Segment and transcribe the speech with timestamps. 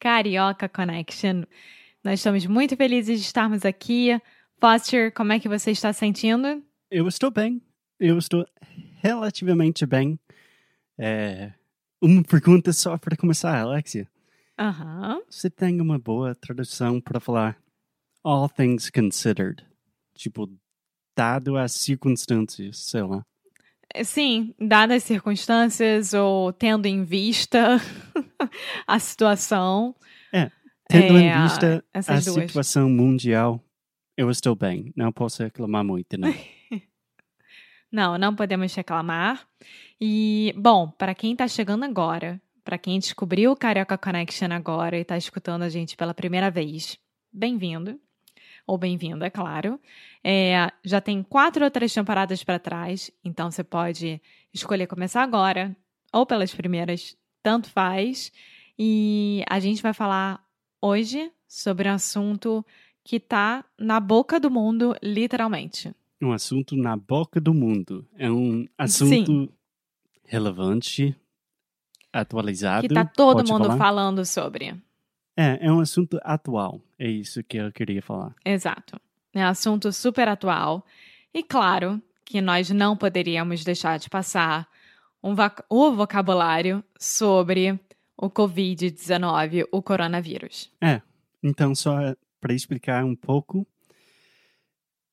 [0.00, 1.44] Carioca Connection.
[2.02, 4.18] Nós estamos muito felizes de estarmos aqui.
[4.58, 6.62] Foster, como é que você está sentindo?
[6.90, 7.62] Eu estou bem.
[7.98, 8.46] Eu estou
[9.02, 10.18] relativamente bem.
[10.98, 11.52] É,
[12.00, 14.08] uma pergunta só para começar, Alexia.
[14.58, 15.20] Aham.
[15.28, 17.58] Você tem uma boa tradução para falar
[18.24, 19.64] all things considered?
[20.14, 20.50] Tipo,
[21.16, 23.24] dado as circunstâncias, sei lá.
[24.04, 27.78] Sim, dadas as circunstâncias ou tendo em vista
[28.86, 29.94] a situação.
[30.88, 32.46] Tendo É, em vista a essas duas.
[32.46, 33.62] situação mundial,
[34.16, 34.92] eu estou bem.
[34.96, 36.34] Não posso reclamar muito, né?
[37.92, 39.44] Não, não podemos reclamar.
[40.00, 45.00] E, bom, para quem está chegando agora, para quem descobriu o Carioca Connection agora e
[45.00, 46.96] está escutando a gente pela primeira vez,
[47.32, 47.98] bem-vindo.
[48.70, 49.80] Ou bem-vinda, é claro.
[50.22, 54.22] É, já tem quatro ou três temporadas para trás, então você pode
[54.54, 55.76] escolher começar agora
[56.12, 58.30] ou pelas primeiras, tanto faz.
[58.78, 60.40] E a gente vai falar
[60.80, 62.64] hoje sobre um assunto
[63.02, 65.92] que está na boca do mundo, literalmente.
[66.22, 68.06] Um assunto na boca do mundo.
[68.16, 69.52] É um assunto
[70.24, 71.16] relevante,
[72.12, 72.86] atualizado.
[72.86, 73.76] que tá todo mundo falar?
[73.78, 74.80] falando sobre.
[75.40, 76.82] É, é um assunto atual.
[76.98, 78.34] É isso que eu queria falar.
[78.44, 79.00] Exato.
[79.32, 80.84] É um assunto super atual.
[81.32, 84.68] E claro que nós não poderíamos deixar de passar
[85.22, 85.34] um
[85.70, 87.80] o vocabulário sobre
[88.18, 90.70] o Covid-19, o coronavírus.
[91.42, 93.66] Então, só para explicar um pouco,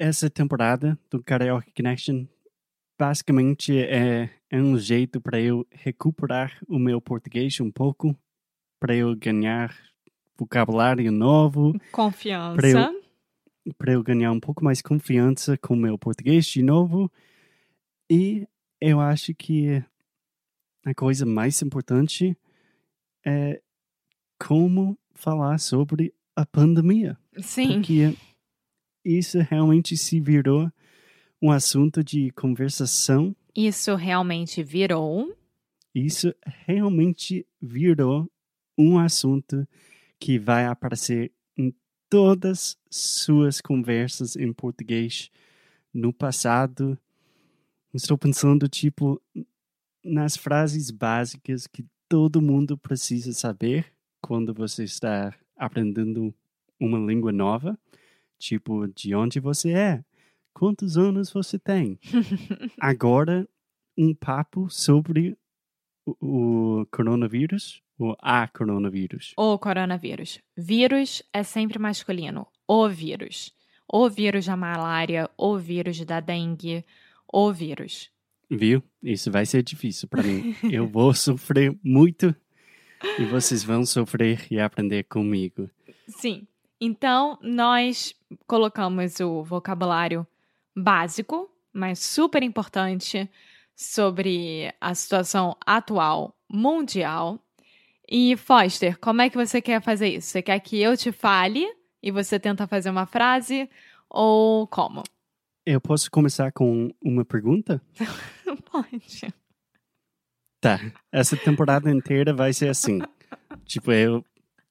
[0.00, 2.26] essa temporada do Karaoke Connection
[2.98, 8.16] basicamente é, é um jeito para eu recuperar o meu português um pouco,
[8.80, 9.76] para eu ganhar
[10.38, 12.56] vocabulário novo, Confiança.
[12.56, 17.10] Pra eu- para eu ganhar um pouco mais confiança com o meu português de novo.
[18.10, 18.46] E
[18.80, 19.82] eu acho que
[20.84, 22.34] a coisa mais importante
[23.26, 23.60] é
[24.40, 27.18] como falar sobre a pandemia.
[27.42, 28.14] Sim, Porque
[29.04, 30.70] isso realmente se virou
[31.42, 33.34] um assunto de conversação.
[33.54, 35.36] isso realmente virou.
[35.94, 36.32] Isso
[36.66, 38.30] realmente virou
[38.78, 39.66] um assunto
[40.18, 41.74] que vai aparecer em
[42.08, 45.30] todas suas conversas em português
[45.92, 46.98] no passado.
[47.92, 49.20] Estou pensando, tipo,
[50.04, 56.34] nas frases básicas que todo mundo precisa saber quando você está aprendendo
[56.80, 57.78] uma língua nova.
[58.38, 60.04] Tipo, de onde você é?
[60.54, 61.98] Quantos anos você tem?
[62.80, 63.48] Agora,
[63.96, 65.36] um papo sobre
[66.06, 69.32] o, coronavírus, ou a coronavírus.
[69.36, 70.38] O coronavírus.
[70.56, 72.46] Vírus é sempre masculino.
[72.66, 73.52] O vírus.
[73.90, 76.84] O vírus da malária, o vírus da dengue,
[77.32, 78.10] o vírus.
[78.50, 78.82] Viu?
[79.02, 80.54] Isso vai ser difícil para mim.
[80.70, 82.34] Eu vou sofrer muito
[83.18, 85.70] e vocês vão sofrer e aprender comigo.
[86.06, 86.46] Sim.
[86.80, 88.14] Então, nós
[88.46, 90.26] colocamos o vocabulário
[90.76, 93.28] básico, mas super importante,
[93.74, 97.40] sobre a situação atual mundial.
[98.10, 100.28] E, Foster, como é que você quer fazer isso?
[100.28, 101.66] Você quer que eu te fale
[102.02, 103.68] e você tenta fazer uma frase?
[104.08, 105.02] Ou como?
[105.66, 107.82] Eu posso começar com uma pergunta?
[108.72, 109.34] Pode.
[110.58, 110.78] Tá.
[111.12, 113.00] Essa temporada inteira vai ser assim.
[113.66, 114.24] tipo, eu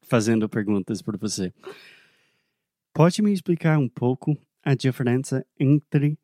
[0.00, 1.52] fazendo perguntas para você.
[2.94, 6.18] Pode me explicar um pouco a diferença entre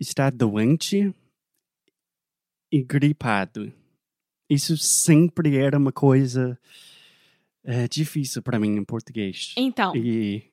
[0.00, 1.14] estar doente
[2.72, 3.72] e gripado?
[4.48, 6.58] Isso sempre era uma coisa
[7.64, 9.54] é, difícil para mim em português.
[9.56, 10.50] Então, E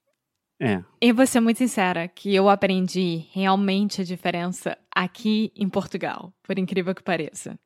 [0.59, 6.33] é, eu vou ser muito sincera que eu aprendi realmente a diferença aqui em Portugal,
[6.41, 7.59] por incrível que pareça.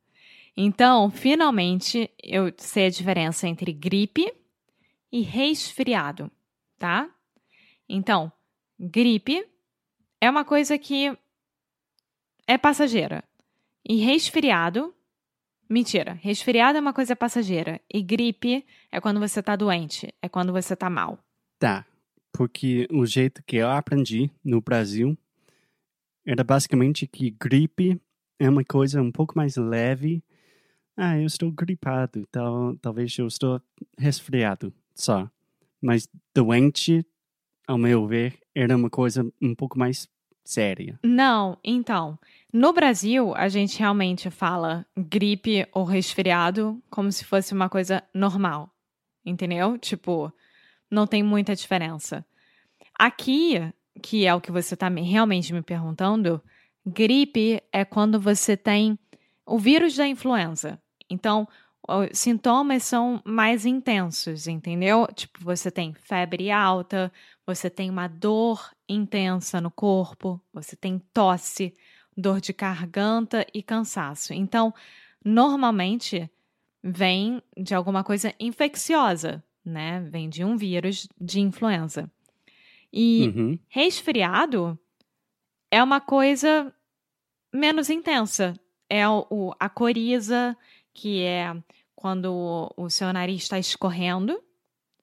[0.57, 4.31] Então, finalmente, eu sei a diferença entre gripe
[5.11, 6.31] e resfriado,
[6.77, 7.09] tá?
[7.87, 8.31] Então,
[8.77, 9.45] gripe
[10.19, 11.15] é uma coisa que
[12.45, 13.23] é passageira.
[13.87, 14.93] E resfriado.
[15.69, 17.79] Mentira, resfriado é uma coisa passageira.
[17.93, 21.19] E gripe é quando você tá doente, é quando você tá mal.
[21.59, 21.85] Tá,
[22.31, 25.15] porque o jeito que eu aprendi no Brasil
[26.25, 28.01] era basicamente que gripe
[28.39, 30.23] é uma coisa um pouco mais leve.
[30.97, 33.61] Ah, eu estou gripado, tal, talvez eu estou
[33.97, 35.29] resfriado só.
[35.79, 37.05] Mas doente,
[37.67, 40.09] ao meu ver, era uma coisa um pouco mais
[40.49, 40.99] séria.
[41.03, 42.17] Não, então,
[42.51, 48.73] no Brasil, a gente realmente fala gripe ou resfriado como se fosse uma coisa normal.
[49.23, 49.77] Entendeu?
[49.77, 50.33] Tipo,
[50.89, 52.25] não tem muita diferença.
[52.97, 53.61] Aqui,
[54.01, 56.41] que é o que você está realmente me perguntando,
[56.85, 58.97] gripe é quando você tem
[59.45, 60.81] o vírus da influenza.
[61.09, 61.47] Então,
[61.87, 65.07] os sintomas são mais intensos, entendeu?
[65.13, 67.11] Tipo, você tem febre alta,
[67.45, 71.73] você tem uma dor intensa no corpo, você tem tosse,
[72.17, 74.33] dor de garganta e cansaço.
[74.33, 74.73] Então,
[75.23, 76.29] normalmente
[76.83, 80.01] vem de alguma coisa infecciosa, né?
[80.09, 82.11] Vem de um vírus de influenza.
[82.91, 83.59] E Uhum.
[83.67, 84.77] resfriado
[85.69, 86.73] é uma coisa
[87.53, 88.59] menos intensa.
[88.89, 90.57] É o, a coriza,
[90.93, 91.55] que é
[91.95, 94.41] quando o, o seu nariz está escorrendo,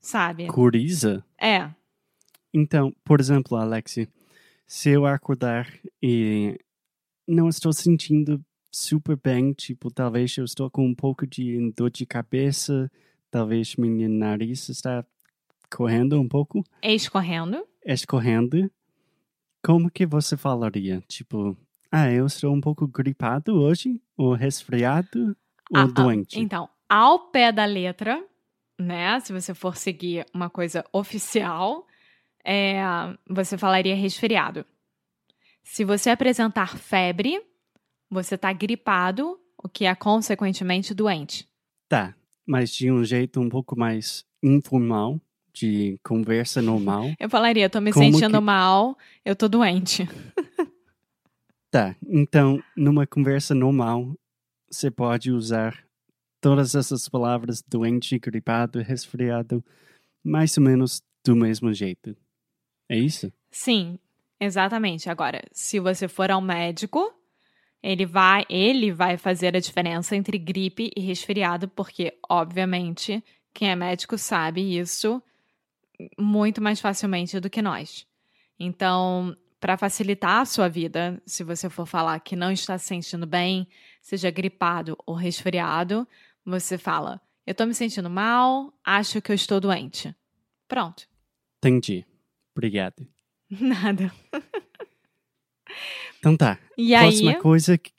[0.01, 0.47] sabe?
[0.49, 1.25] Coriza?
[1.39, 1.71] É.
[2.57, 4.09] Então, por exemplo, Alexi,
[4.67, 5.71] se eu acordar
[6.03, 6.59] e
[7.29, 8.43] não estou sentindo
[8.73, 12.91] super bem, tipo, talvez eu estou com um pouco de dor de cabeça,
[13.31, 15.05] talvez meu nariz está
[15.71, 17.63] correndo um pouco, Escorrendo.
[17.85, 18.71] escorrendo,
[19.63, 21.03] como que você falaria?
[21.07, 21.55] Tipo,
[21.93, 25.37] ah, eu estou um pouco gripado hoje, ou resfriado,
[25.71, 26.41] ou Ah, ah, doente.
[26.41, 28.25] Então, ao pé da letra,
[28.79, 29.21] né?
[29.21, 31.87] Se você for seguir uma coisa oficial,
[32.47, 32.79] é,
[33.29, 34.65] você falaria resfriado.
[35.65, 37.43] Se você apresentar febre,
[38.09, 41.49] você está gripado, o que é consequentemente doente.
[41.89, 42.15] Tá,
[42.47, 45.21] mas de um jeito um pouco mais informal,
[45.53, 47.13] de conversa normal.
[47.19, 50.07] Eu falaria, tô me Como sentindo que- mal, eu tô doente.
[51.69, 54.15] Tá, então, numa conversa normal,
[54.71, 55.85] você pode usar
[56.41, 59.63] todas essas palavras doente, gripado, resfriado,
[60.25, 62.17] mais ou menos do mesmo jeito.
[62.89, 63.33] É isso?
[63.51, 63.99] Sim,
[64.39, 65.09] exatamente.
[65.09, 67.13] Agora, se você for ao médico,
[67.83, 73.23] ele vai, ele vai fazer a diferença entre gripe e resfriado, porque, obviamente,
[73.53, 75.23] quem é médico sabe isso
[76.19, 78.07] muito mais facilmente do que nós.
[78.59, 83.27] Então, para facilitar a sua vida, se você for falar que não está se sentindo
[83.27, 83.67] bem,
[84.01, 86.07] seja gripado ou resfriado,
[86.45, 90.15] você fala: Eu tô me sentindo mal, acho que eu estou doente.
[90.69, 91.09] Pronto.
[91.59, 92.05] Entendi.
[92.57, 93.07] Obrigado.
[93.51, 94.11] Nada.
[96.19, 96.59] Então tá.
[96.77, 97.03] E aí.
[97.09, 97.79] Próxima coisa.
[97.79, 97.93] que-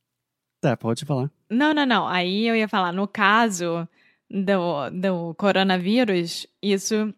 [0.59, 1.31] Tá, pode falar.
[1.49, 2.07] Não, não, não.
[2.07, 3.87] Aí eu ia falar, no caso
[4.29, 7.13] do, do coronavírus, isso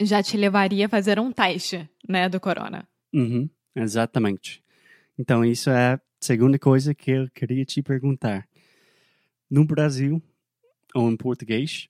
[0.00, 2.88] já te levaria a fazer um teste, né, do corona.
[3.12, 4.64] Uhum, exatamente.
[5.18, 8.48] Então, isso é a segunda coisa que eu queria te perguntar.
[9.50, 10.20] No Brasil,
[10.94, 11.88] ou em português,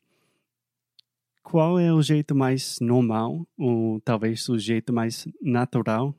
[1.49, 6.13] qual é o jeito mais normal, ou talvez o jeito mais natural,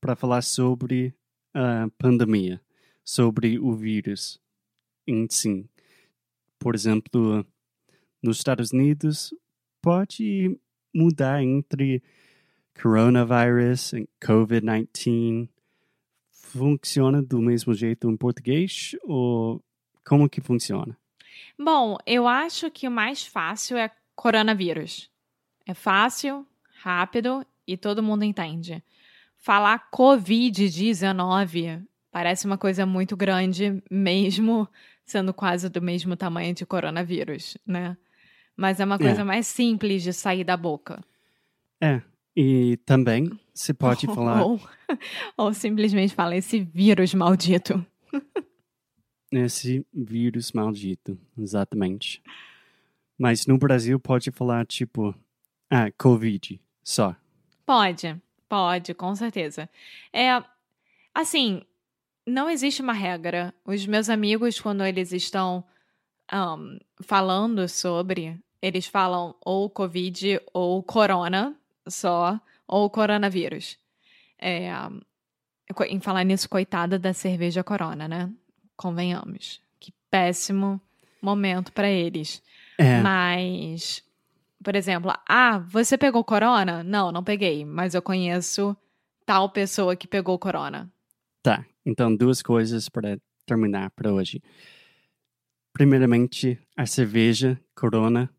[0.00, 1.14] para falar sobre
[1.52, 2.58] a pandemia,
[3.04, 4.40] sobre o vírus
[5.06, 5.68] em si?
[6.58, 7.46] Por exemplo,
[8.22, 9.34] nos Estados Unidos,
[9.82, 10.58] pode
[10.94, 12.02] mudar entre
[12.80, 15.46] coronavirus e COVID-19
[16.30, 19.62] funciona do mesmo jeito em português ou
[20.06, 20.96] como que funciona?
[21.58, 25.10] Bom, eu acho que o mais fácil é coronavírus.
[25.66, 26.46] É fácil,
[26.82, 28.82] rápido e todo mundo entende.
[29.38, 34.68] Falar Covid-19 parece uma coisa muito grande, mesmo
[35.04, 37.96] sendo quase do mesmo tamanho de coronavírus, né?
[38.56, 39.24] Mas é uma coisa É.
[39.24, 41.02] mais simples de sair da boca.
[41.80, 42.00] É,
[42.36, 44.60] e também você pode falar Ou,
[45.36, 47.84] ou simplesmente fala esse vírus maldito.
[49.32, 52.22] esse vírus maldito, exatamente.
[53.18, 55.14] Mas no Brasil pode falar tipo,
[55.70, 57.14] ah, Covid, só.
[57.64, 59.68] Pode, pode, com certeza.
[60.12, 60.42] É
[61.14, 61.62] assim,
[62.26, 63.54] não existe uma regra.
[63.64, 65.64] Os meus amigos, quando eles estão
[66.30, 71.56] ahn, falando sobre, eles falam ou Covid ou Corona
[71.86, 73.78] só, ou coronavírus.
[74.38, 74.70] É,
[75.88, 78.30] em falar nisso, coitada da cerveja Corona, né?
[78.76, 79.60] Convenhamos.
[79.78, 80.80] Que péssimo
[81.20, 82.42] momento para eles.
[82.78, 84.02] É, Mas,
[84.62, 86.82] por exemplo, ah, você pegou corona?
[86.82, 88.76] Não, não peguei, mas eu conheço
[89.26, 90.90] tal pessoa que pegou corona.
[91.42, 94.42] Tá, então duas coisas para terminar para hoje.
[95.72, 98.30] Primeiramente, a cerveja Corona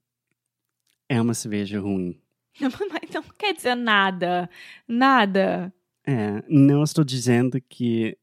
[1.09, 2.19] é uma cerveja ruim.
[2.59, 2.71] Mas
[3.13, 4.49] não quer dizer nada.
[4.87, 5.73] Nada.
[6.07, 8.17] É, não estou dizendo que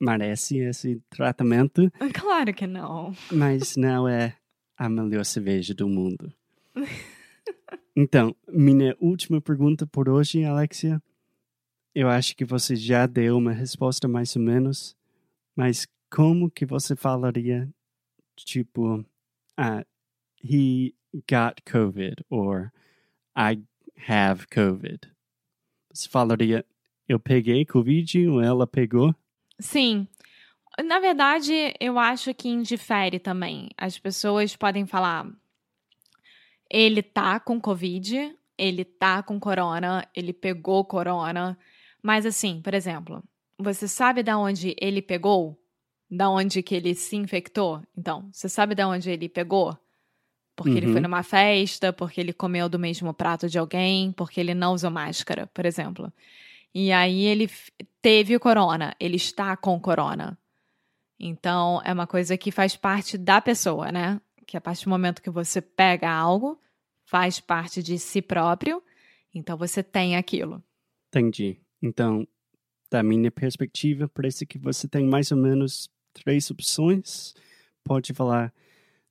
[0.00, 3.14] merece esse tratamento, Claro que não.
[3.30, 4.36] mas não é
[4.76, 6.32] a melhor cerveja do mundo.
[7.94, 11.02] Então, minha última pergunta por hoje, Alexia.
[11.94, 14.94] Eu acho que você já deu uma resposta mais ou menos,
[15.56, 17.66] mas como que você falaria,
[18.36, 19.02] tipo,
[19.56, 19.82] ah,
[20.44, 22.70] he got COVID, or
[23.34, 23.62] I
[24.06, 25.00] have COVID?
[25.90, 26.66] Você falaria,
[27.08, 29.14] eu peguei Covid ou ela pegou?
[29.58, 30.06] Sim.
[30.84, 33.70] Na verdade, eu acho que indifere também.
[33.76, 35.26] As pessoas podem falar:
[36.70, 41.58] ele tá com Covid, ele tá com corona, ele pegou corona.
[42.02, 43.22] Mas assim, por exemplo,
[43.58, 45.58] você sabe da onde ele pegou?
[46.10, 47.82] Da onde que ele se infectou?
[47.96, 49.76] Então, você sabe da onde ele pegou?
[50.54, 50.92] Porque ele Uhum.
[50.92, 54.90] foi numa festa, porque ele comeu do mesmo prato de alguém, porque ele não usou
[54.90, 56.12] máscara, por exemplo.
[56.74, 57.50] E aí ele
[58.00, 60.38] teve corona, ele está com corona.
[61.18, 64.20] Então, é uma coisa que faz parte da pessoa, né?
[64.46, 66.60] Que a partir do momento que você pega algo,
[67.04, 68.82] faz parte de si próprio,
[69.34, 70.62] então você tem aquilo.
[71.08, 71.60] Entendi.
[71.82, 72.26] Então,
[72.90, 77.34] da minha perspectiva, parece que você tem mais ou menos três opções.
[77.84, 78.52] Pode falar,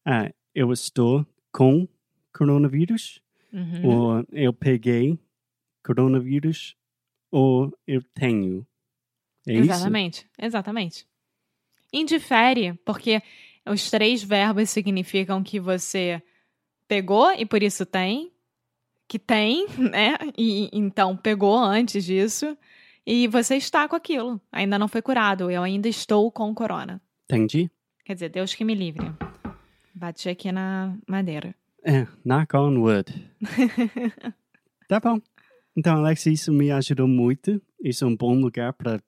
[0.06, 1.88] ah, eu estou com
[2.34, 3.22] coronavírus,
[3.52, 3.86] Uhum.
[3.86, 5.18] ou eu peguei
[5.84, 6.76] coronavírus,
[7.32, 8.66] ou eu tenho.
[9.48, 9.62] É isso?
[9.62, 11.08] Exatamente, exatamente.
[11.96, 13.22] Indifere, porque
[13.66, 16.22] os três verbos significam que você
[16.88, 18.32] pegou e por isso tem,
[19.08, 20.18] que tem, né?
[20.38, 22.58] E então pegou antes disso,
[23.06, 24.42] e você está com aquilo.
[24.52, 27.02] Ainda não foi curado, eu ainda estou com corona.
[27.26, 27.70] Entendi.
[28.04, 29.12] Quer dizer, Deus que me livre.
[29.94, 31.56] Bati aqui na madeira.
[31.84, 33.32] É, knock on wood.
[34.90, 35.20] tá bom.
[35.78, 37.62] Então, Alex, isso me ajudou muito.
[37.82, 39.00] Isso é um bom lugar para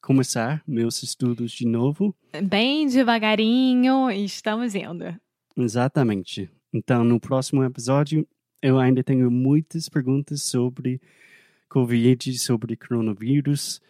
[0.00, 2.14] começar meus estudos de novo.
[2.42, 5.14] Bem devagarinho, estamos indo.
[5.56, 6.50] Exatamente.
[6.72, 8.26] Então, no próximo episódio,
[8.62, 11.00] eu ainda tenho muitas perguntas sobre
[11.68, 13.80] Covid, sobre coronavírus.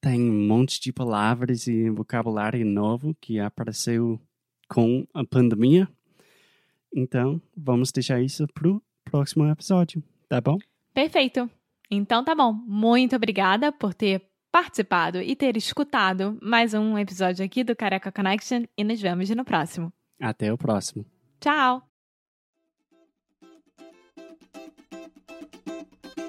[0.00, 4.20] Tem um monte de palavras e vocabulário novo que apareceu
[4.68, 5.88] com a pandemia.
[6.94, 10.58] Então, vamos deixar isso pro próximo episódio, tá bom?
[10.94, 11.50] Perfeito.
[11.90, 12.52] Então tá bom.
[12.52, 18.64] Muito obrigada por ter participado e ter escutado mais um episódio aqui do Careca Connection
[18.76, 19.92] e nos vemos no próximo.
[20.20, 21.04] Até o próximo.
[21.40, 21.82] Tchau!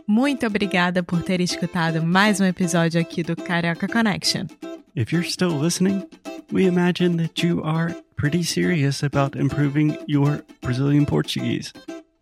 [0.07, 4.45] Muito obrigada por ter escutado mais um episódio aqui do Carioca Connection.
[4.93, 6.05] If you're still listening,
[6.51, 11.71] we imagine that you are pretty serious about improving your Brazilian Portuguese.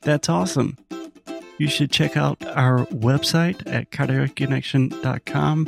[0.01, 0.77] That's awesome.
[1.57, 5.67] You should check out our website at cariocaconnection.com